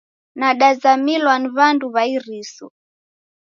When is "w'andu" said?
1.55-1.85